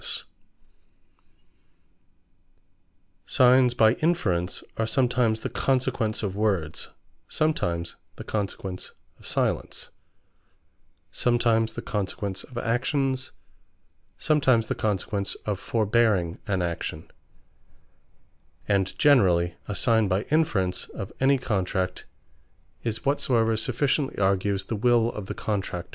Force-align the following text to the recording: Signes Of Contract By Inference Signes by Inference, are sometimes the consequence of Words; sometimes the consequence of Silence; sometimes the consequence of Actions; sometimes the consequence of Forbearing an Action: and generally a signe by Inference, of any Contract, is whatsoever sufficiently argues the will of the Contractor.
Signes 3.27 3.73
Of 3.73 3.77
Contract 3.77 3.77
By 3.77 3.93
Inference 3.93 3.93
Signes 3.93 3.93
by 3.93 3.93
Inference, 3.93 4.63
are 4.77 4.87
sometimes 4.87 5.41
the 5.41 5.49
consequence 5.49 6.23
of 6.23 6.35
Words; 6.35 6.89
sometimes 7.27 7.95
the 8.15 8.23
consequence 8.23 8.93
of 9.19 9.27
Silence; 9.27 9.89
sometimes 11.11 11.73
the 11.73 11.83
consequence 11.83 12.43
of 12.45 12.57
Actions; 12.57 13.31
sometimes 14.17 14.69
the 14.69 14.73
consequence 14.73 15.35
of 15.45 15.59
Forbearing 15.59 16.39
an 16.47 16.63
Action: 16.63 17.11
and 18.67 18.97
generally 18.97 19.53
a 19.67 19.75
signe 19.75 20.07
by 20.07 20.23
Inference, 20.31 20.85
of 20.85 21.13
any 21.19 21.37
Contract, 21.37 22.05
is 22.83 23.05
whatsoever 23.05 23.55
sufficiently 23.55 24.17
argues 24.17 24.65
the 24.65 24.75
will 24.75 25.11
of 25.11 25.27
the 25.27 25.35
Contractor. 25.35 25.89